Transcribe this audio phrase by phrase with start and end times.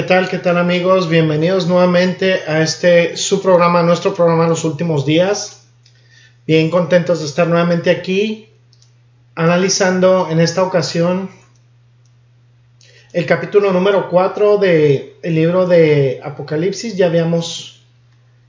[0.00, 0.30] ¿Qué tal?
[0.30, 1.10] ¿Qué tal amigos?
[1.10, 5.66] Bienvenidos nuevamente a este su programa, nuestro programa Los Últimos Días.
[6.46, 8.48] Bien contentos de estar nuevamente aquí
[9.34, 11.28] analizando en esta ocasión
[13.12, 16.96] el capítulo número 4 del libro de Apocalipsis.
[16.96, 17.82] Ya habíamos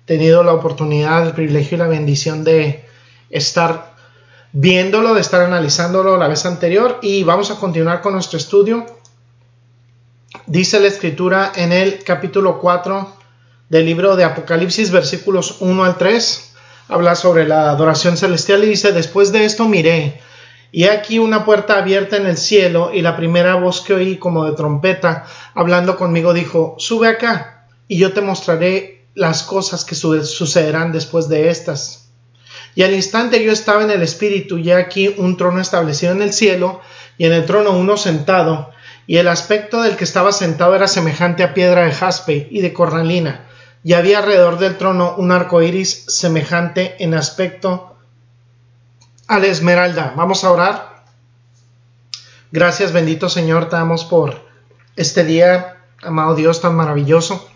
[0.06, 2.86] tenido la oportunidad, el privilegio y la bendición de
[3.30, 3.94] estar
[4.54, 9.01] viéndolo, de estar analizándolo la vez anterior y vamos a continuar con nuestro estudio
[10.46, 13.16] Dice la escritura en el capítulo 4
[13.68, 16.54] del libro de Apocalipsis, versículos 1 al 3,
[16.88, 20.22] habla sobre la adoración celestial y dice, después de esto miré,
[20.72, 24.46] y aquí una puerta abierta en el cielo, y la primera voz que oí como
[24.46, 30.94] de trompeta, hablando conmigo, dijo, sube acá, y yo te mostraré las cosas que sucederán
[30.94, 32.10] después de estas.
[32.74, 36.32] Y al instante yo estaba en el espíritu, y aquí un trono establecido en el
[36.32, 36.80] cielo,
[37.18, 38.72] y en el trono uno sentado,
[39.12, 42.72] y el aspecto del que estaba sentado era semejante a piedra de jaspe y de
[42.72, 43.46] cornalina,
[43.84, 47.98] y había alrededor del trono un arco iris semejante en aspecto
[49.28, 50.14] a la esmeralda.
[50.16, 51.04] Vamos a orar.
[52.54, 54.48] Gracias, bendito Señor, te damos por
[54.96, 57.50] este día, amado Dios tan maravilloso,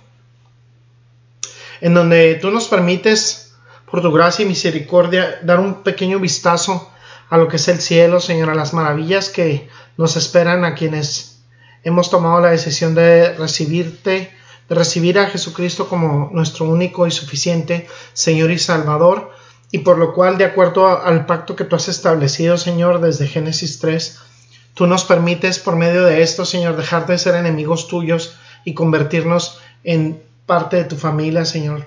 [1.79, 3.55] en donde tú nos permites,
[3.89, 6.91] por tu gracia y misericordia, dar un pequeño vistazo
[7.29, 11.34] a lo que es el cielo, Señor, a las maravillas que nos esperan a quienes
[11.85, 14.31] hemos tomado la decisión de recibirte,
[14.67, 19.31] de recibir a Jesucristo como nuestro único y suficiente Señor y Salvador,
[19.71, 23.79] y por lo cual, de acuerdo al pacto que tú has establecido, Señor, desde Génesis
[23.79, 24.19] 3,
[24.73, 29.59] tú nos permites por medio de esto, Señor, dejar de ser enemigos tuyos y convertirnos
[29.83, 31.85] en parte de tu familia, Señor.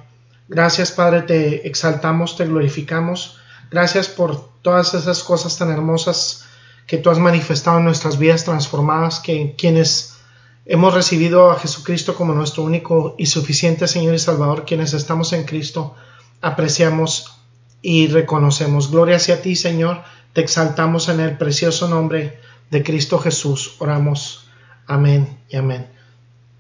[0.49, 3.39] Gracias, Padre, te exaltamos, te glorificamos.
[3.71, 6.48] Gracias por todas esas cosas tan hermosas
[6.89, 10.17] que tú has manifestado en nuestras vidas transformadas, que quienes
[10.65, 15.45] hemos recibido a Jesucristo como nuestro único y suficiente Señor y Salvador, quienes estamos en
[15.45, 15.95] Cristo,
[16.41, 17.43] apreciamos
[17.83, 18.91] y reconocemos.
[18.91, 22.41] Gloria hacia ti, Señor, te exaltamos en el precioso nombre
[22.71, 23.77] de Cristo Jesús.
[23.81, 24.49] Oramos.
[24.87, 25.87] Amén y amén.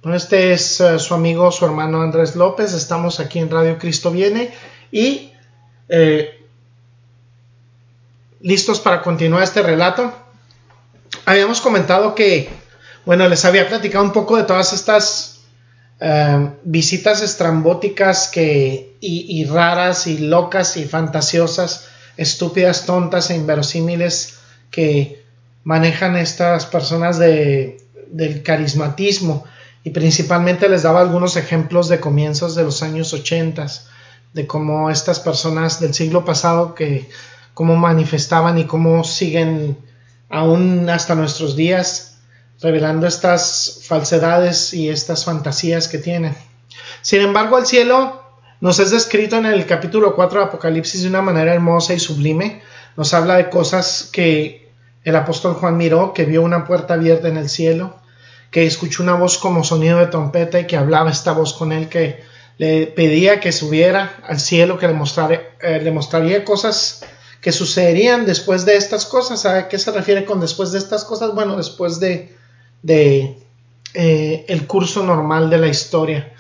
[0.05, 2.75] Este es uh, su amigo, su hermano Andrés López.
[2.75, 4.53] Estamos aquí en Radio Cristo Viene
[4.93, 5.33] y
[5.89, 6.38] eh,
[8.41, 10.13] listos para continuar este relato.
[11.25, 12.49] Habíamos comentado que,
[13.05, 15.41] bueno, les había platicado un poco de todas estas
[16.01, 24.39] eh, visitas estrambóticas que, y, raras y locas y fantasiosas, estúpidas, tontas e inverosímiles
[24.71, 25.25] que
[25.65, 29.45] manejan estas personas de, del carismatismo
[29.85, 33.67] y principalmente les daba algunos ejemplos de comienzos de los años 80
[34.35, 37.09] de cómo estas personas del siglo pasado que
[37.59, 39.77] cómo manifestaban y cómo siguen
[40.31, 42.21] aún hasta nuestros días
[42.61, 46.37] revelando estas falsedades y estas fantasías que tienen.
[47.03, 48.23] Sin embargo, el cielo
[48.61, 52.63] nos es descrito en el capítulo 4 de Apocalipsis de una manera hermosa y sublime.
[52.97, 54.71] Nos habla de cosas que
[55.03, 57.97] el apóstol Juan miró, que vio una puerta abierta en el cielo,
[58.53, 61.89] que escuchó una voz como sonido de trompeta y que hablaba esta voz con él,
[61.89, 62.23] que
[62.57, 64.95] le pedía que subiera al cielo, que le,
[65.61, 67.03] eh, le mostraría cosas
[67.41, 69.47] que sucederían después de estas cosas.
[69.47, 71.35] ¿A qué se refiere con después de estas cosas?
[71.35, 72.35] Bueno, después de,
[73.95, 76.33] eh, el curso normal de la historia.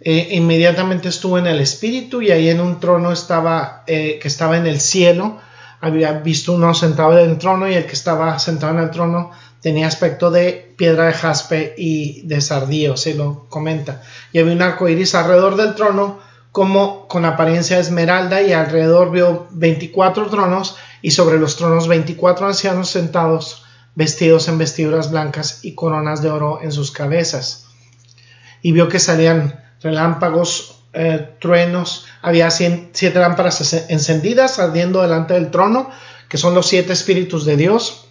[0.00, 4.56] Eh, inmediatamente estuvo en el espíritu y ahí en un trono estaba eh, que estaba
[4.56, 5.38] en el cielo.
[5.80, 9.32] Había visto uno sentado en el trono y el que estaba sentado en el trono
[9.60, 14.02] tenía aspecto de piedra de jaspe y de sardío, se lo comenta.
[14.32, 16.20] Y había un arco iris alrededor del trono
[16.58, 22.90] como con apariencia esmeralda y alrededor vio 24 tronos y sobre los tronos 24 ancianos
[22.90, 23.64] sentados
[23.94, 27.68] vestidos en vestiduras blancas y coronas de oro en sus cabezas.
[28.60, 35.88] Y vio que salían relámpagos, eh, truenos, había siete lámparas encendidas ardiendo delante del trono,
[36.28, 38.08] que son los siete espíritus de Dios.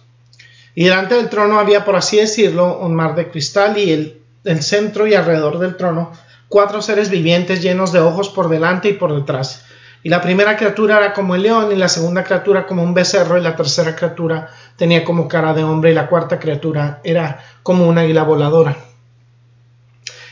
[0.74, 4.62] Y delante del trono había, por así decirlo, un mar de cristal y el, el
[4.62, 6.12] centro y alrededor del trono
[6.48, 9.64] cuatro seres vivientes llenos de ojos por delante y por detrás.
[10.02, 13.36] Y la primera criatura era como el león y la segunda criatura como un becerro
[13.36, 17.88] y la tercera criatura tenía como cara de hombre y la cuarta criatura era como
[17.88, 18.76] una águila voladora.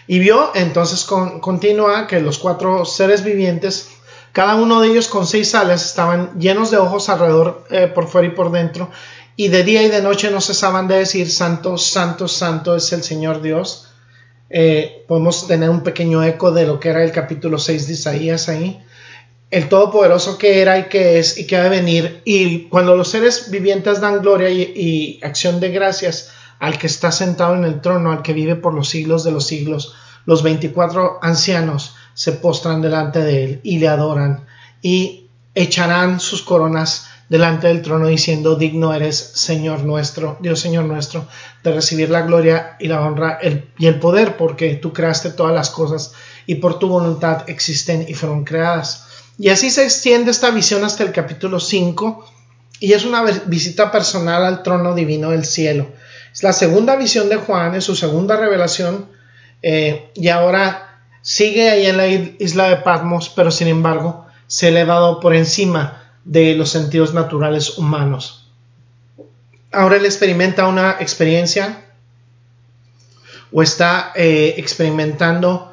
[0.06, 3.90] Y vio entonces continúa que los cuatro seres vivientes,
[4.30, 8.28] cada uno de ellos con seis alas, estaban llenos de ojos alrededor, eh, por fuera
[8.28, 8.88] y por dentro,
[9.34, 13.02] y de día y de noche no cesaban de decir, Santo, Santo, Santo es el
[13.02, 13.85] Señor Dios.
[14.48, 18.48] Eh, podemos tener un pequeño eco de lo que era el capítulo 6 de Isaías
[18.48, 18.80] ahí
[19.50, 22.22] el Todopoderoso que era y que es y que ha de venir.
[22.24, 27.54] Y cuando los seres vivientes dan gloria y, acción de gracias al que está sentado
[27.54, 29.94] en el trono, al que vive por los siglos de los siglos,
[30.24, 34.46] los 24 ancianos se postran delante de él y le adoran
[34.82, 41.26] y echarán sus coronas delante del trono diciendo digno eres Señor nuestro, Dios Señor nuestro,
[41.62, 43.38] de recibir la gloria y la honra
[43.78, 46.12] y el poder porque tú creaste todas las cosas
[46.46, 49.06] y por tu voluntad existen y fueron creadas.
[49.38, 52.24] Y así se extiende esta visión hasta el capítulo 5
[52.80, 55.88] y es una visita personal al trono divino del cielo.
[56.32, 59.08] Es la segunda visión de Juan, es su segunda revelación
[59.62, 64.68] eh, y ahora sigue ahí en la isla de Patmos, pero sin embargo se ha
[64.68, 68.50] elevado por encima de los sentidos naturales humanos.
[69.72, 71.84] Ahora él experimenta una experiencia
[73.52, 75.72] o está eh, experimentando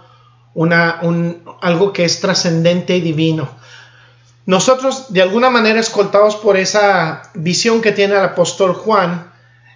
[0.53, 3.49] una, un, algo que es trascendente y divino.
[4.45, 9.31] Nosotros, de alguna manera, escoltados por esa visión que tiene el apóstol Juan,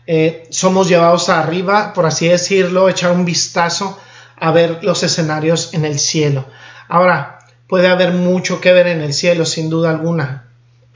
[0.06, 4.00] eh, somos llevados arriba, por así decirlo, echar un vistazo
[4.36, 6.46] a ver los escenarios en el cielo.
[6.88, 10.47] Ahora, puede haber mucho que ver en el cielo, sin duda alguna,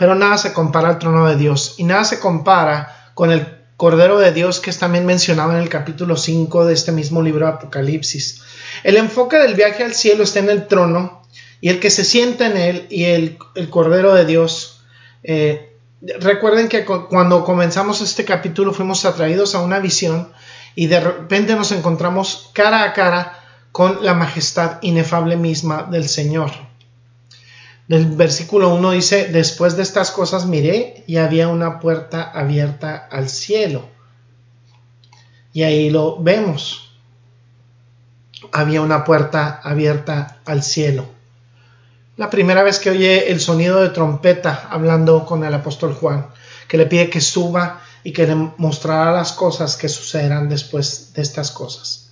[0.01, 3.45] pero nada se compara al trono de Dios y nada se compara con el
[3.77, 7.45] Cordero de Dios que es también mencionado en el capítulo 5 de este mismo libro
[7.45, 8.41] de Apocalipsis.
[8.83, 11.21] El enfoque del viaje al cielo está en el trono
[11.61, 13.37] y el que se sienta en él y el,
[13.69, 14.81] Cordero de Dios.
[15.21, 15.77] Eh,
[16.19, 20.31] recuerden que cuando comenzamos este capítulo fuimos atraídos a una visión
[20.73, 23.39] y de repente nos encontramos cara a cara
[23.71, 26.70] con la majestad inefable misma del Señor.
[27.91, 33.29] El versículo 1 dice, después de estas cosas miré y había una puerta abierta al
[33.29, 33.87] cielo.
[35.53, 36.91] Y ahí lo vemos
[38.51, 41.05] había una puerta abierta al cielo.
[42.17, 46.27] La primera vez que oye el sonido de trompeta hablando con el apóstol Juan,
[46.67, 51.21] que le pide que suba y que le mostrará las cosas que sucederán después de
[51.21, 52.11] estas cosas.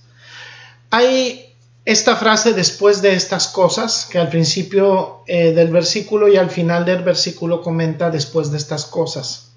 [0.90, 1.49] Hay
[1.84, 6.84] esta frase después de estas cosas, que al principio eh, del versículo y al final
[6.84, 9.52] del versículo comenta después de estas cosas.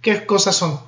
[0.00, 0.80] ¿Qué cosas son?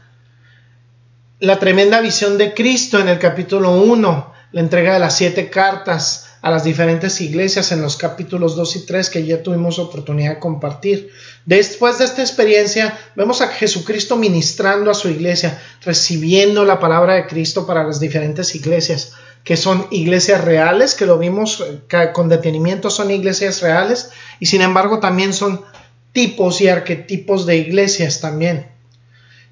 [1.39, 6.27] La tremenda visión de Cristo en el capítulo 1, la entrega de las siete cartas
[6.43, 10.39] a las diferentes iglesias en los capítulos 2 y 3 que ya tuvimos oportunidad de
[10.41, 11.11] compartir.
[11.45, 17.27] Después de esta experiencia, vemos a Jesucristo ministrando a su iglesia, recibiendo la palabra de
[17.27, 19.13] Cristo para las diferentes iglesias,
[19.45, 24.63] que son iglesias reales, que lo vimos eh, con detenimiento, son iglesias reales, y sin
[24.63, 25.63] embargo también son
[26.13, 28.69] tipos y arquetipos de iglesias también.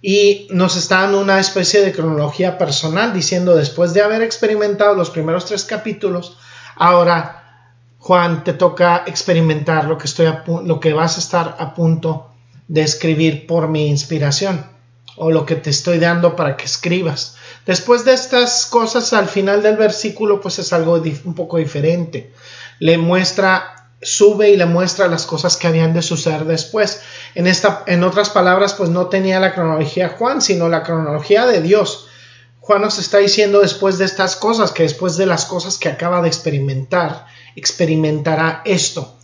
[0.01, 5.11] Y nos está dando una especie de cronología personal diciendo después de haber experimentado los
[5.11, 6.39] primeros tres capítulos,
[6.77, 10.33] ahora Juan te toca experimentar lo que estoy
[10.65, 12.31] lo que vas a estar a punto
[12.69, 14.78] de escribir por mi inspiración
[15.19, 17.37] o lo que te estoy dando para que escribas.
[17.67, 22.33] Después de estas cosas al final del versículo pues es algo un poco diferente.
[22.79, 27.03] Le muestra sube y le muestra las cosas que habían de suceder después.
[27.35, 31.61] En, esta, en otras palabras, pues no tenía la cronología Juan, sino la cronología de
[31.61, 32.07] Dios.
[32.61, 36.21] Juan nos está diciendo después de estas cosas, que después de las cosas que acaba
[36.23, 39.17] de experimentar, experimentará esto.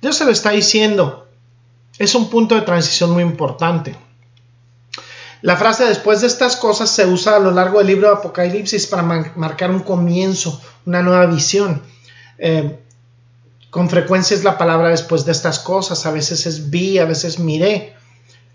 [0.00, 1.28] Dios se lo está diciendo.
[1.98, 3.96] Es un punto de transición muy importante.
[5.46, 8.88] La frase después de estas cosas se usa a lo largo del libro de Apocalipsis
[8.88, 11.82] para marcar un comienzo, una nueva visión.
[12.36, 12.80] Eh,
[13.70, 17.38] con frecuencia es la palabra después de estas cosas, a veces es vi, a veces
[17.38, 17.94] miré.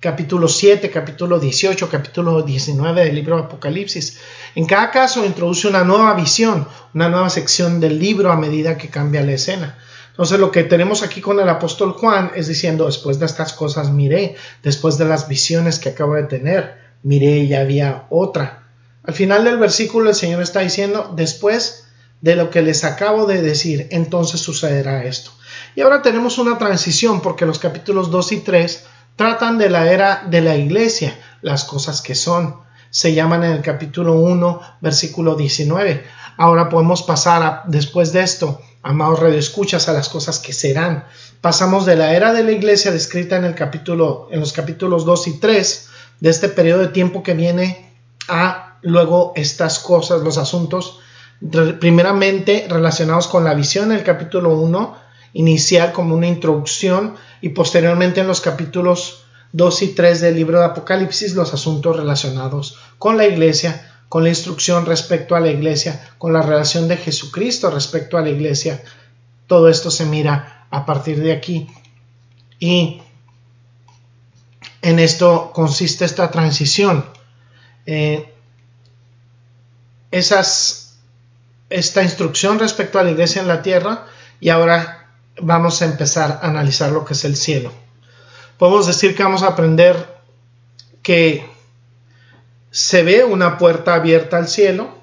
[0.01, 4.19] Capítulo 7, capítulo 18, capítulo 19 del libro de Apocalipsis.
[4.55, 8.89] En cada caso introduce una nueva visión, una nueva sección del libro a medida que
[8.89, 9.77] cambia la escena.
[10.09, 13.91] Entonces lo que tenemos aquí con el apóstol Juan es diciendo, después de estas cosas
[13.91, 18.67] miré, después de las visiones que acabo de tener, miré y había otra.
[19.03, 21.85] Al final del versículo el Señor está diciendo, después
[22.21, 25.31] de lo que les acabo de decir, entonces sucederá esto.
[25.75, 30.23] Y ahora tenemos una transición porque los capítulos 2 y 3 tratan de la era
[30.29, 32.57] de la iglesia, las cosas que son.
[32.89, 36.03] Se llaman en el capítulo 1, versículo 19.
[36.37, 41.05] Ahora podemos pasar a, después de esto amados radioescuchas, a las cosas que serán.
[41.39, 45.27] Pasamos de la era de la iglesia descrita en el capítulo, en los capítulos 2
[45.27, 45.89] y 3,
[46.21, 47.91] de este periodo de tiempo que viene
[48.29, 50.99] a luego estas cosas, los asuntos,
[51.79, 54.95] primeramente relacionados con la visión el capítulo 1,
[55.33, 60.65] inicial como una introducción, y posteriormente en los capítulos 2 y 3 del libro de
[60.65, 66.33] Apocalipsis, los asuntos relacionados con la iglesia, con la instrucción respecto a la iglesia, con
[66.33, 68.83] la relación de Jesucristo respecto a la iglesia.
[69.47, 71.67] Todo esto se mira a partir de aquí.
[72.59, 73.01] Y
[74.81, 77.05] en esto consiste esta transición.
[77.85, 78.33] Eh,
[80.11, 80.99] esas,
[81.69, 84.05] esta instrucción respecto a la iglesia en la tierra
[84.39, 85.07] y ahora
[85.41, 87.71] vamos a empezar a analizar lo que es el cielo.
[88.57, 90.19] Podemos decir que vamos a aprender
[91.01, 91.49] que
[92.69, 94.99] se ve una puerta abierta al cielo.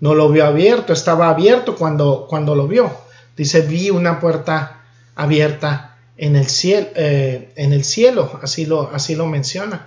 [0.00, 2.90] No lo vio abierto, estaba abierto cuando, cuando lo vio.
[3.36, 4.82] Dice, vi una puerta
[5.14, 9.86] abierta en el cielo, eh, en el cielo así, lo, así lo menciona.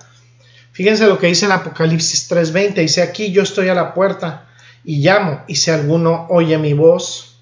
[0.72, 4.48] Fíjense lo que dice en Apocalipsis 3:20, dice, aquí yo estoy a la puerta
[4.84, 7.40] y llamo, y si alguno oye mi voz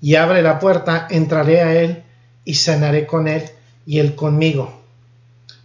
[0.00, 2.02] y abre la puerta, entraré a él
[2.44, 3.44] y cenaré con él
[3.86, 4.82] y él conmigo.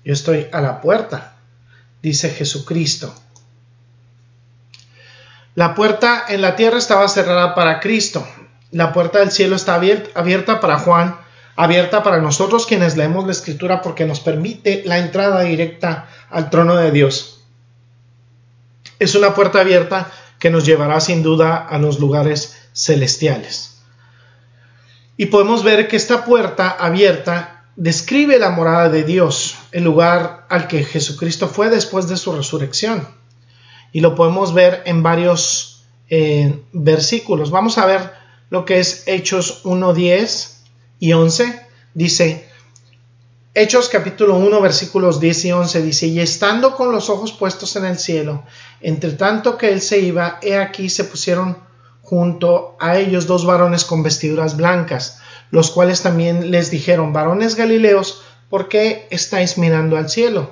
[0.06, 1.34] Yo estoy a la puerta
[2.02, 3.14] dice Jesucristo.
[5.56, 8.26] La puerta en la tierra estaba cerrada para Cristo.
[8.72, 11.18] La puerta del cielo está abierta, para Juan,
[11.58, 16.78] abierta para nosotros quienes leemos la escritura porque nos permite la entrada directa al trono
[16.78, 17.42] de Dios.
[19.00, 23.82] Es una puerta abierta que nos llevará sin duda a los lugares celestiales.
[25.18, 30.68] Y podemos ver que esta puerta abierta describe la morada de Dios, el lugar al
[30.68, 33.08] que Jesucristo fue después de su resurrección.
[33.92, 37.50] Y lo podemos ver en varios eh, versículos.
[37.50, 38.14] Vamos a ver
[38.52, 40.57] lo que es Hechos 1, 10
[41.00, 41.62] y 11.
[41.94, 42.48] Dice,
[43.60, 47.86] Hechos capítulo 1 versículos 10 y 11 dice, y estando con los ojos puestos en
[47.86, 48.44] el cielo,
[48.82, 51.58] entre tanto que él se iba, he aquí se pusieron
[52.04, 58.22] junto a ellos dos varones con vestiduras blancas, los cuales también les dijeron, varones Galileos,
[58.48, 60.52] ¿por qué estáis mirando al cielo?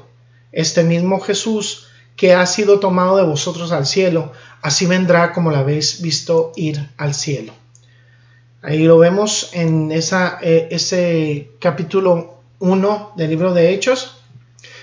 [0.51, 1.85] Este mismo Jesús
[2.15, 4.31] que ha sido tomado de vosotros al cielo,
[4.63, 7.53] así vendrá como lo habéis visto ir al cielo.
[8.67, 14.17] Ahí lo vemos en eh, ese capítulo 1 del libro de Hechos.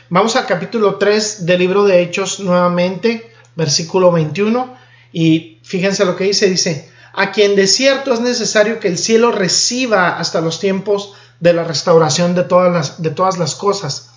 [0.08, 4.72] Vamos al capítulo 3 del libro de Hechos nuevamente, versículo 21,
[5.12, 9.32] y fíjense lo que dice, dice, a quien de cierto es necesario que el cielo
[9.32, 14.10] reciba hasta los tiempos de la restauración de todas las, de todas las cosas,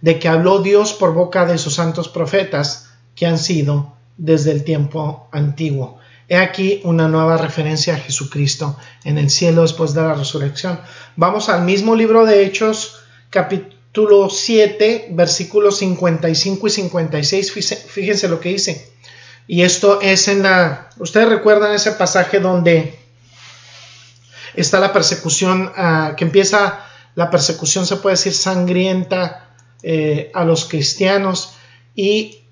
[0.00, 4.62] de que habló Dios por boca de sus santos profetas, que han sido desde el
[4.62, 5.98] tiempo antiguo.
[6.28, 10.78] He aquí una nueva referencia a Jesucristo en el cielo después de la resurrección.
[11.16, 12.96] Vamos al mismo libro de Hechos,
[13.30, 17.52] capítulo 7, versículos 55 y 56.
[17.88, 18.92] Fíjense lo que dice.
[19.46, 20.90] Y esto es en la...
[20.98, 22.98] Ustedes recuerdan ese pasaje donde
[24.54, 29.48] está la persecución, ah, que empieza la persecución, se puede decir, sangrienta
[29.82, 31.54] eh, a los cristianos
[31.94, 32.42] y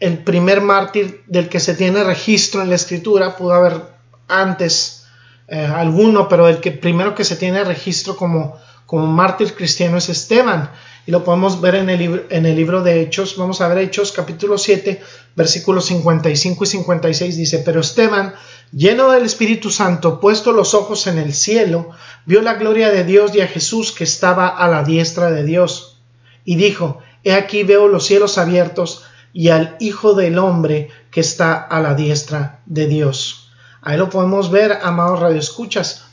[0.00, 3.82] el, primer mártir del que se tiene registro en la escritura, pudo haber
[4.28, 5.06] antes
[5.48, 8.58] eh, alguno, pero el que primero que se tiene registro como,
[8.92, 10.70] mártir cristiano es Esteban
[11.06, 13.36] y lo podemos ver en el, libro, en el libro de Hechos.
[13.36, 15.00] Vamos a ver Hechos capítulo 7,
[15.36, 17.36] versículos 55 y 56.
[17.36, 18.34] Dice, pero Esteban,
[18.72, 21.90] lleno del Espíritu Santo, puesto los ojos en el cielo,
[22.26, 26.00] vio la gloria de Dios y a Jesús que estaba a la diestra de Dios.
[26.44, 31.54] Y dijo, he aquí veo los cielos abiertos y al Hijo del Hombre que está
[31.54, 33.50] a la diestra de Dios.
[33.82, 36.04] Ahí lo podemos ver, amados radioescuchas.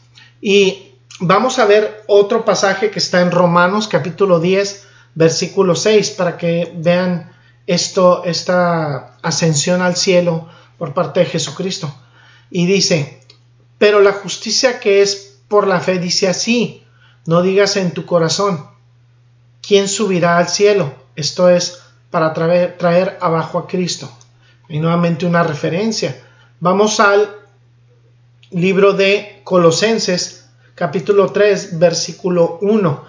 [0.42, 0.88] Y
[1.20, 6.72] Vamos a ver otro pasaje que está en Romanos capítulo 10, versículo 6, para que
[6.76, 7.32] vean
[7.66, 10.48] esto, esta ascensión al cielo
[10.78, 11.92] por parte de Jesucristo.
[12.52, 13.20] Y dice,
[13.80, 16.84] pero la justicia que es por la fe dice así,
[17.26, 18.68] no digas en tu corazón,
[19.68, 20.94] ¿quién subirá al cielo?
[21.16, 24.10] Esto es para traer, abajo a Cristo.
[24.70, 26.16] Y nuevamente una referencia.
[26.60, 27.30] Vamos al
[28.52, 30.46] libro de Colosenses
[30.76, 33.04] capítulo 3, versículo 1.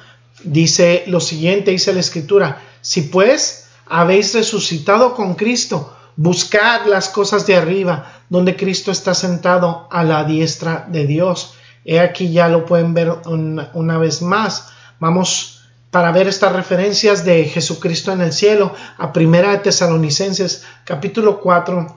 [0.45, 7.47] Dice lo siguiente, dice la escritura, si pues habéis resucitado con Cristo, buscad las cosas
[7.47, 11.55] de arriba, donde Cristo está sentado a la diestra de Dios.
[11.85, 14.69] He aquí ya lo pueden ver una, vez más.
[14.99, 15.58] Vamos
[15.91, 21.97] para ver estas referencias de Jesucristo en el cielo a Primera de Tesalonicenses capítulo 4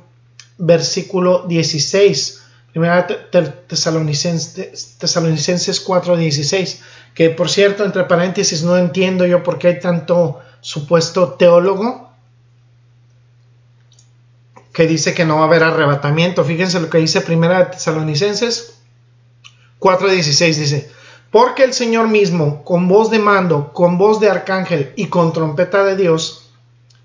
[0.58, 6.80] versículo 16 Primera Tesalonicenses, Tesalonicenses 4:16,
[7.14, 12.10] que por cierto, entre paréntesis, no entiendo yo por qué hay tanto supuesto teólogo
[14.72, 16.46] que dice que no va a haber arrebatamiento.
[16.46, 18.80] Fíjense lo que dice Primera Tesalonicenses
[19.80, 20.92] 4:16 dice,
[21.32, 25.84] porque el Señor mismo, con voz de mando, con voz de arcángel y con trompeta
[25.84, 26.52] de Dios,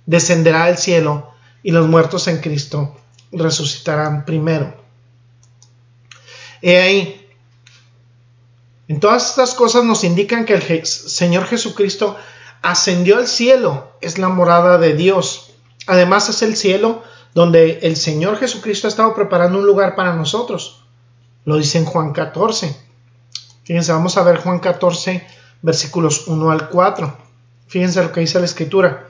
[0.05, 1.31] descenderá del cielo
[1.63, 2.97] y los muertos en Cristo
[3.33, 4.75] resucitarán primero.
[6.63, 7.29] He ahí.
[8.89, 12.17] En todas estas cosas nos indican que el Señor Jesucristo
[12.63, 15.53] ascendió al cielo, es la morada de Dios.
[15.87, 17.03] Además es el cielo
[17.35, 20.85] donde el Señor Jesucristo ha estado preparando un lugar para nosotros.
[21.45, 22.86] Lo dice en Juan 14.
[23.67, 25.27] Fíjense, vamos a ver Juan 14,
[25.61, 27.17] versículos 1 al 4.
[27.67, 29.09] Fíjense lo que dice la escritura.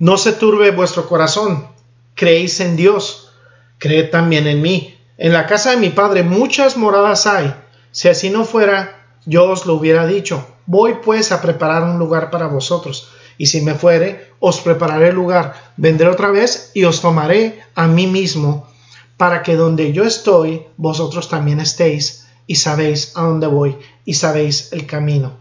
[0.00, 1.68] No se turbe vuestro corazón,
[2.16, 3.30] creéis en Dios,
[3.78, 4.98] creed también en mí.
[5.16, 7.54] En la casa de mi padre muchas moradas hay.
[7.92, 10.44] Si así no fuera, yo os lo hubiera dicho.
[10.66, 13.12] Voy pues a preparar un lugar para vosotros.
[13.38, 15.54] Y si me fuere, os prepararé lugar.
[15.76, 18.68] Vendré otra vez y os tomaré a mí mismo,
[19.16, 24.72] para que donde yo estoy, vosotros también estéis, y sabéis a dónde voy, y sabéis
[24.72, 25.38] el camino.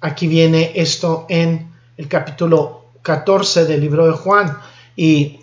[0.00, 4.56] Aquí viene esto en el capítulo 14 del libro de Juan,
[4.94, 5.40] y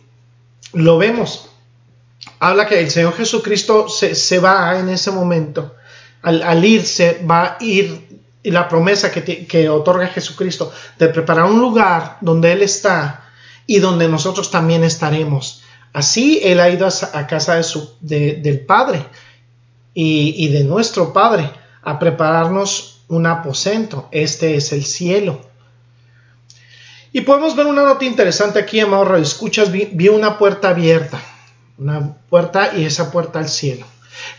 [0.72, 1.50] lo vemos
[2.39, 5.75] habla que el Señor Jesucristo se, va en ese momento.
[6.22, 12.20] Al, irse, va a ir y la promesa que, otorga Jesucristo de preparar un lugar
[12.22, 13.30] donde Él está
[13.68, 15.62] y donde nosotros también estaremos.
[15.91, 19.06] Así Él ha ido a, casa de su, del Padre
[19.93, 24.07] y, de nuestro Padre a prepararnos un aposento.
[24.12, 25.41] Este es el cielo.
[27.12, 31.19] Y podemos ver una nota interesante aquí, amado Escuchas, vi, vi una puerta abierta
[31.81, 33.86] una puerta y esa puerta al cielo.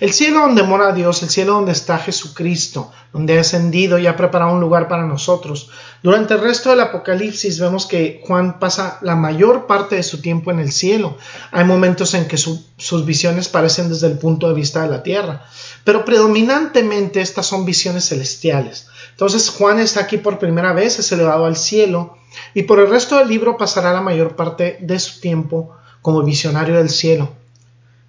[0.01, 4.17] El cielo donde mora Dios, el cielo donde está Jesucristo, donde ha ascendido y ha
[4.17, 5.71] preparado un lugar para nosotros.
[6.03, 10.51] Durante el resto del Apocalipsis vemos que Juan pasa la mayor parte de su tiempo
[10.51, 11.17] en el cielo.
[11.51, 15.45] Hay momentos en que sus visiones parecen desde el punto de vista de la tierra,
[15.85, 18.89] pero predominantemente estas son visiones celestiales.
[19.11, 22.17] Entonces Juan está aquí por primera vez, es elevado al cielo,
[22.55, 26.77] y por el resto del libro pasará la mayor parte de su tiempo como visionario
[26.77, 27.42] del cielo.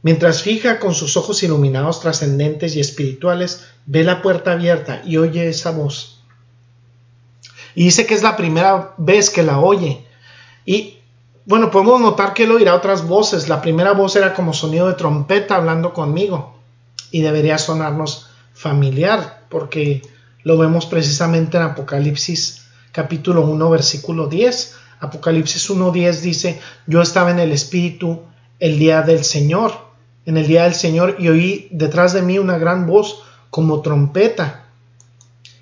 [0.03, 5.47] Mientras fija con sus ojos iluminados, trascendentes y espirituales, ve la puerta abierta y oye
[5.47, 6.19] esa voz.
[7.73, 10.05] Y dice que es la primera vez que la oye.
[10.65, 10.99] Y
[11.45, 13.47] bueno, podemos notar que él oirá otras voces.
[13.47, 16.59] La primera voz era como sonido de trompeta hablando conmigo.
[17.09, 20.01] Y debería sonarnos familiar, porque
[20.43, 24.75] lo vemos precisamente en Apocalipsis capítulo 1, versículo 10.
[24.99, 28.21] Apocalipsis 1.10 dice, yo estaba en el Espíritu
[28.59, 29.92] el día del Señor,
[30.25, 34.65] en el día del Señor, y oí detrás de mí una gran voz como trompeta.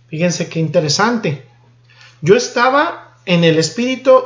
[0.08, 1.46] Fíjense qué interesante.
[2.22, 4.22] Yo estaba en el Espíritu,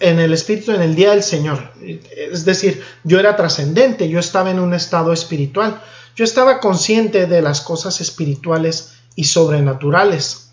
[0.00, 1.72] en el Espíritu en el día del Señor.
[2.16, 5.82] Es decir, yo era trascendente, yo estaba en un estado espiritual.
[6.16, 10.52] Yo estaba consciente de las cosas espirituales y sobrenaturales.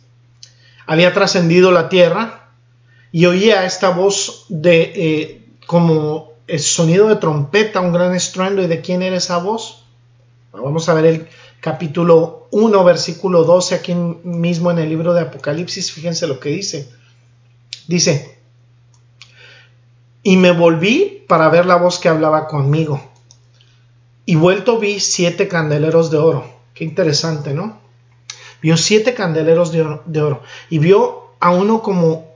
[0.88, 2.42] Había trascendido la tierra,
[3.12, 8.62] y oía esta voz de eh, como el sonido de trompeta, un gran estruendo.
[8.62, 9.78] ¿Y de quién era esa voz?
[10.52, 11.28] vamos a ver el
[11.62, 15.92] capítulo 1, versículo 12, aquí mismo en el libro de Apocalipsis.
[15.92, 16.90] Fíjense lo que dice.
[17.88, 18.38] Dice,
[20.24, 23.02] y me volví para ver la voz que hablaba conmigo.
[24.26, 26.46] Y vuelto vi siete candeleros de oro.
[26.74, 27.80] Qué interesante, ¿no?
[28.62, 32.31] Vio siete candeleros de oro, de oro y vio a uno como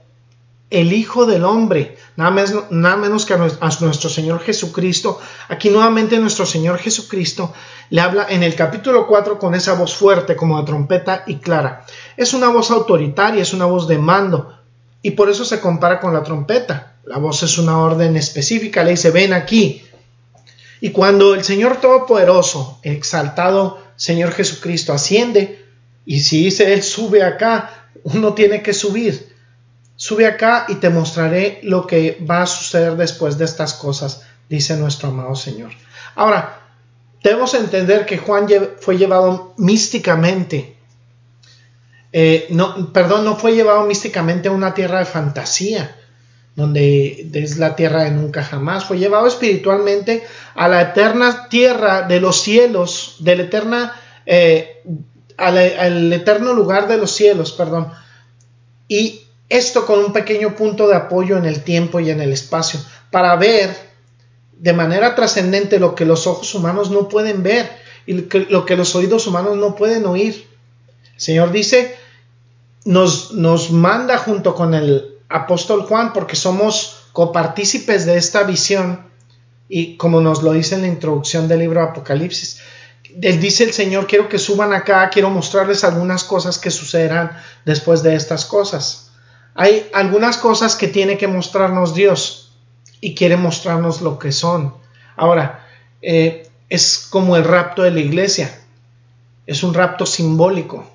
[0.70, 5.20] el Hijo del Hombre, nada, menos que a nuestro Señor Jesucristo.
[5.48, 7.52] Aquí nuevamente nuestro Señor Jesucristo
[7.90, 11.86] le habla en el capítulo 4 con esa voz fuerte como de trompeta y clara.
[12.16, 14.58] Es una voz autoritaria, es una voz de mando
[15.02, 16.96] y por eso se compara con la trompeta.
[17.04, 19.84] La voz es una orden específica, le dice, ven aquí.
[20.80, 25.64] Y cuando el Señor Todopoderoso, exaltado Señor Jesucristo, asciende,
[26.04, 29.25] y si dice Él sube acá, uno tiene que subir
[29.96, 34.76] Sube acá y te mostraré lo que va a suceder después de estas cosas, dice
[34.76, 35.72] nuestro amado Señor.
[36.14, 36.60] Ahora,
[37.22, 38.46] debemos entender que Juan
[38.78, 40.76] fue llevado místicamente,
[42.12, 45.96] eh, no, perdón, no fue llevado místicamente a una tierra de fantasía,
[46.54, 52.20] donde es la tierra de nunca jamás, fue llevado espiritualmente a la eterna tierra de
[52.20, 54.82] los cielos, del eterna, eh,
[55.36, 57.92] al eterno lugar de los cielos, perdón,
[58.88, 62.80] y esto con un pequeño punto de apoyo en el tiempo y en el espacio,
[63.10, 63.74] para ver
[64.58, 67.70] de manera trascendente lo que los ojos humanos no pueden ver.
[68.06, 68.12] y
[68.50, 70.46] lo que los oídos humanos no pueden oír.
[71.14, 71.96] El Señor dice,
[72.84, 79.06] nos, nos manda junto con el apóstol Juan porque somos copartícipes de esta visión
[79.68, 82.60] y como nos lo dice en la introducción del libro Apocalipsis,
[83.20, 88.02] él dice el Señor, quiero que suban acá, quiero mostrarles algunas cosas que sucederán después
[88.02, 89.05] de estas cosas.
[89.56, 92.52] Hay algunas cosas que tiene que mostrarnos Dios
[93.00, 94.74] y quiere mostrarnos lo que son.
[95.16, 95.66] Ahora,
[96.02, 98.58] eh, es como el rapto de la iglesia,
[99.46, 100.90] es un rapto simbólico.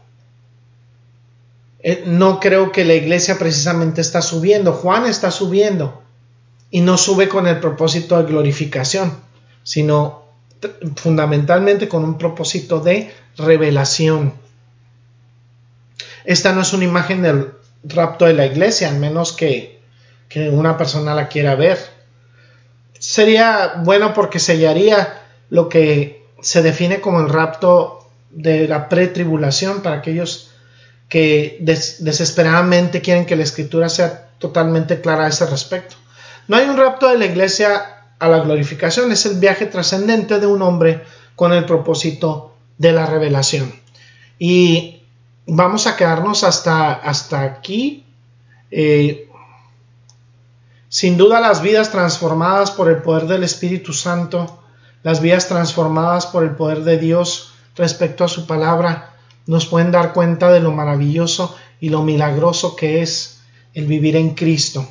[1.80, 6.04] Eh, no creo que la iglesia precisamente está subiendo, Juan está subiendo
[6.70, 9.18] y no sube con el propósito de glorificación,
[9.64, 10.22] sino
[10.98, 14.34] fundamentalmente con un propósito de revelación.
[16.24, 19.80] Esta no es una imagen del rapto de la iglesia, al menos que,
[20.30, 21.78] que una persona la quiera ver.
[23.00, 29.98] Sería bueno porque sellaría lo que se define como el rapto de la pretribulación para
[29.98, 30.52] aquellos
[31.10, 35.96] que desesperadamente quieren que la escritura sea totalmente clara a ese respecto.
[36.48, 40.48] No hay un rapto de la iglesia a la glorificación, es el viaje trascendente de
[40.48, 41.04] un hombre
[41.36, 43.74] con el propósito de la revelación.
[44.40, 45.01] Y
[45.54, 48.06] vamos a quedarnos hasta, hasta aquí.
[48.72, 49.30] Eh,
[50.88, 54.64] sin duda las vidas transformadas por el poder del Espíritu Santo,
[55.04, 59.14] las vidas transformadas por el poder de Dios respecto a su palabra,
[59.46, 63.42] nos pueden dar cuenta de lo maravilloso y lo milagroso que es
[63.74, 64.88] el vivir en Cristo.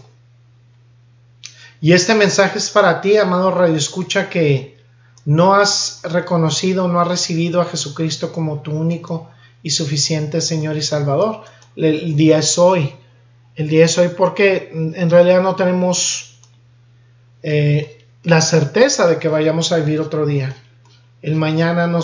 [1.80, 4.78] Y este mensaje es para ti, amado Radio Escucha, que
[5.24, 9.30] no has reconocido, no has recibido a Jesucristo como tu único
[9.62, 11.42] y suficiente Señor y Salvador.
[11.76, 12.94] El día es hoy.
[13.56, 16.38] El día es hoy porque en realidad no tenemos
[17.42, 20.54] eh, la certeza de que vayamos a vivir otro día.
[21.22, 22.00] El mañana no,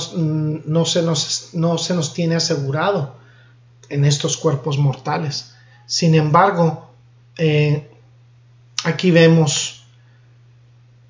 [0.85, 3.17] se nos, no se nos tiene asegurado
[3.89, 5.55] en estos cuerpos mortales.
[5.87, 6.91] Sin embargo,
[7.39, 7.89] eh,
[8.85, 9.85] aquí vemos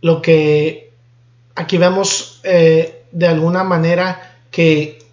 [0.02, 0.92] lo que
[1.54, 5.05] aquí vemos eh, de alguna manera que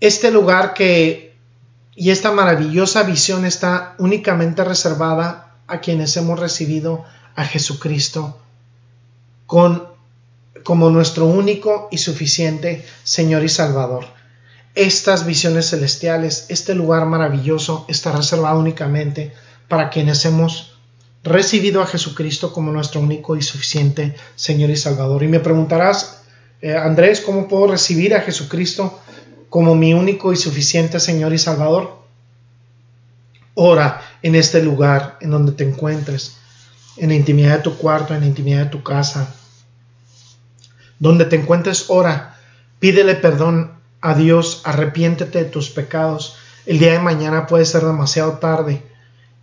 [0.00, 1.28] este lugar que
[1.94, 8.38] y esta maravillosa visión está únicamente reservada a quienes hemos recibido a Jesucristo
[9.46, 9.88] con
[10.62, 14.06] como nuestro único y suficiente Señor y Salvador.
[14.76, 19.32] Estas visiones celestiales, este lugar maravilloso está reservado únicamente
[19.66, 20.78] para quienes hemos
[21.24, 25.24] recibido a Jesucristo como nuestro único y suficiente Señor y Salvador.
[25.24, 26.22] Y me preguntarás,
[26.60, 29.00] eh, Andrés, ¿cómo puedo recibir a Jesucristo
[29.48, 31.98] como mi único y suficiente Señor y Salvador?
[33.54, 36.36] Ora en este lugar en donde te encuentres,
[36.96, 39.34] en la intimidad de tu cuarto, en la intimidad de tu casa.
[40.98, 42.36] Donde te encuentres, ora,
[42.78, 46.36] pídele perdón a Dios, arrepiéntete de tus pecados.
[46.66, 48.82] El día de mañana puede ser demasiado tarde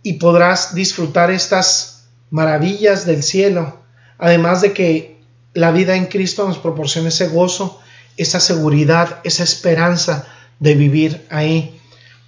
[0.02, 3.80] y podrás disfrutar estas maravillas del cielo,
[4.18, 5.20] además de que
[5.52, 7.80] la vida en Cristo nos proporciona ese gozo,
[8.16, 10.26] esa seguridad, esa esperanza
[10.58, 11.80] de vivir ahí.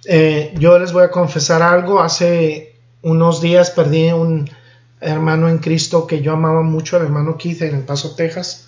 [0.05, 4.49] Eh, yo les voy a confesar algo, hace unos días perdí un
[5.01, 8.67] hermano en Cristo que yo amaba mucho, el hermano Keith en El Paso, Texas.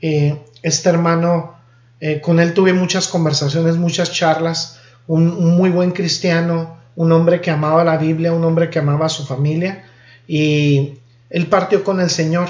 [0.00, 1.56] Eh, este hermano,
[2.00, 7.50] eh, con él tuve muchas conversaciones, muchas charlas, un muy buen cristiano, un hombre que
[7.50, 9.84] amaba la Biblia, un hombre que amaba a su familia
[10.26, 10.98] y
[11.30, 12.48] él partió con el Señor.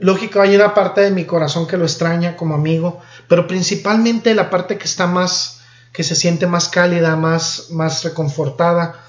[0.00, 4.48] Lógico, hay una parte de mi corazón que lo extraña como amigo, pero principalmente la
[4.48, 5.60] parte que está más,
[5.92, 9.00] que se siente más cálida, más, más reconfortada.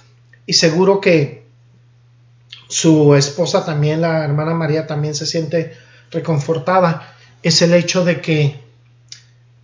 [0.46, 1.46] Y seguro que
[2.68, 5.78] su esposa también, la hermana María, también se siente
[6.12, 8.60] reconfortada, es el hecho de que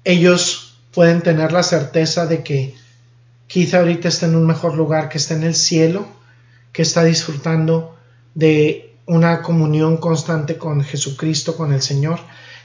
[0.03, 2.75] ellos pueden tener la certeza de que
[3.47, 6.07] quizá ahorita está en un mejor lugar, que está en el cielo,
[6.71, 7.97] que está disfrutando
[8.33, 12.19] de una comunión constante con Jesucristo, con el Señor.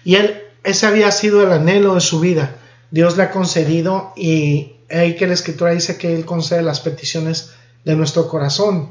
[0.05, 2.57] Y él, ese había sido el anhelo de su vida.
[2.91, 7.53] Dios le ha concedido y ahí que la escritura dice que Él concede las peticiones
[7.85, 8.91] de nuestro corazón.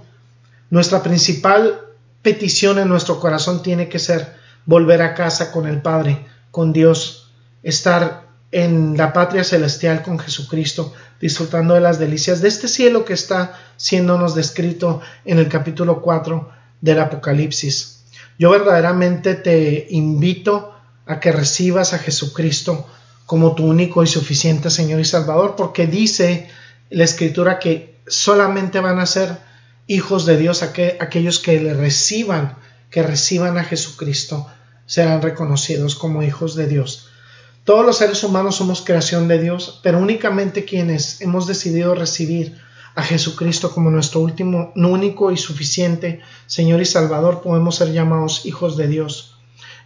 [0.70, 1.82] Nuestra principal
[2.22, 4.36] petición en nuestro corazón tiene que ser
[4.66, 7.32] volver a casa con el Padre, con Dios,
[7.64, 13.14] estar en la patria celestial con Jesucristo, disfrutando de las delicias de este cielo que
[13.14, 18.04] está siéndonos descrito en el capítulo 4 del Apocalipsis.
[18.38, 20.74] Yo verdaderamente te invito
[21.06, 22.88] a que recibas a Jesucristo
[23.26, 26.50] como tu único y suficiente Señor y Salvador, porque dice
[26.90, 29.38] la Escritura que solamente van a ser
[29.88, 32.56] hijos de Dios aquellos que le reciban,
[32.90, 34.48] que reciban a Jesucristo,
[34.86, 37.10] serán reconocidos como hijos de Dios.
[37.64, 42.60] Todos los seres humanos somos creación de Dios, pero únicamente quienes hemos decidido recibir
[43.00, 48.76] a Jesucristo como nuestro último, único y suficiente Señor y Salvador, podemos ser llamados hijos
[48.76, 49.38] de Dios.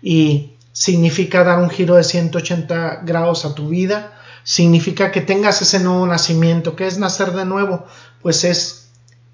[0.02, 5.80] Y significa dar un giro de 180 grados a tu vida, significa que tengas ese
[5.80, 7.86] nuevo nacimiento, que es nacer de nuevo,
[8.24, 8.90] pues es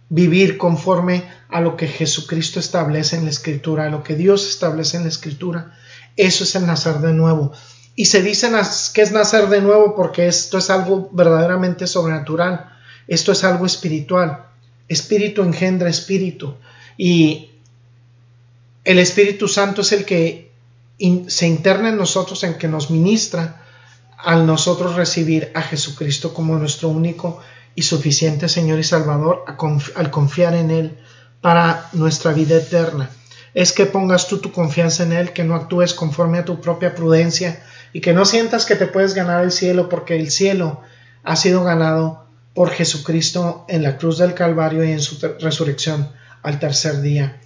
[0.09, 4.97] vivir conforme a lo que Jesucristo establece en la Escritura, a lo que Dios establece
[4.97, 5.77] en la Escritura.
[6.17, 7.53] Eso es el nacer de nuevo.
[7.95, 8.51] Y se dice
[8.93, 12.68] que es nacer de nuevo porque esto es algo verdaderamente sobrenatural,
[13.09, 14.45] esto es algo espiritual.
[14.87, 16.55] Espíritu engendra espíritu.
[16.97, 17.49] Y
[18.83, 20.51] el Espíritu Santo es el que
[21.27, 23.63] se interna en nosotros, en que nos ministra
[24.17, 27.39] al nosotros recibir a Jesucristo como nuestro único
[27.73, 29.43] y suficiente Señor y Salvador,
[29.95, 30.97] al confiar en Él
[31.41, 33.09] para nuestra vida eterna.
[33.53, 36.93] Es que pongas tú tu confianza en Él, que no actúes conforme a tu propia
[36.93, 40.81] prudencia y que no sientas que te puedes ganar el cielo, porque el cielo
[41.23, 46.59] ha sido ganado por Jesucristo en la cruz del Calvario y en su resurrección al
[46.59, 47.39] tercer día.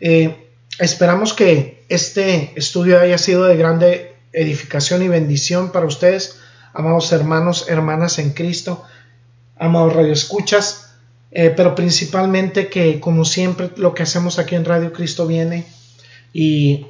[0.00, 6.38] Eh, Esperamos que este estudio haya sido de grande edificación y bendición para ustedes,
[6.72, 8.84] amados hermanos, hermanas en Cristo,
[9.58, 10.92] amados radioescuchas,
[11.32, 15.66] eh, pero principalmente que como siempre lo que hacemos aquí en Radio Cristo viene
[16.32, 16.86] y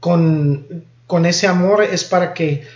[0.00, 2.66] con, con ese amor es para que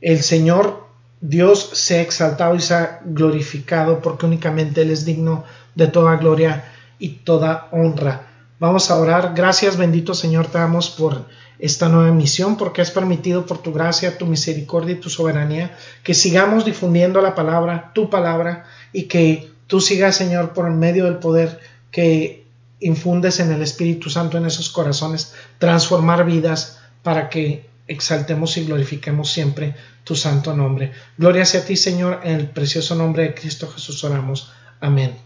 [0.00, 0.85] el Señor
[1.28, 7.08] Dios sea exaltado y sea glorificado porque únicamente Él es digno de toda gloria y
[7.24, 8.28] toda honra.
[8.60, 9.32] Vamos a orar.
[9.34, 11.26] Gracias, bendito Señor, te damos por
[11.58, 16.14] esta nueva misión, porque has permitido por tu gracia, tu misericordia y tu soberanía que
[16.14, 21.58] sigamos difundiendo la palabra, tu palabra, y que tú sigas, Señor, por medio del poder
[21.90, 22.44] que
[22.78, 29.32] infundes en el Espíritu Santo en esos corazones, transformar vidas para que exaltemos y glorifiquemos
[29.32, 30.92] siempre tu santo nombre.
[31.16, 34.52] Gloria sea a ti, Señor, en el precioso nombre de Cristo Jesús oramos.
[34.80, 35.16] Amén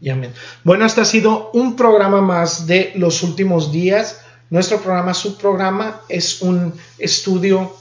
[0.00, 0.32] y amén.
[0.64, 4.20] Bueno, este ha sido un programa más de los últimos días.
[4.50, 7.74] Nuestro programa, su programa, es un estudio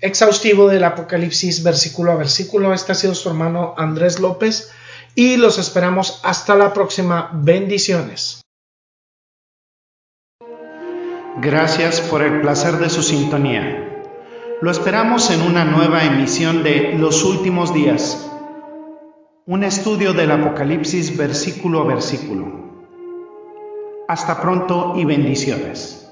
[0.00, 2.72] exhaustivo del Apocalipsis versículo a versículo.
[2.72, 4.70] Este ha sido su hermano Andrés López
[5.14, 7.30] y los esperamos hasta la próxima.
[7.32, 8.40] Bendiciones.
[11.40, 14.04] Gracias por el placer de su sintonía.
[14.60, 18.28] Lo esperamos en una nueva emisión de Los Últimos Días
[19.48, 22.52] un estudio del Apocalipsis versículo a versículo.
[24.06, 26.07] Hasta pronto y bendiciones.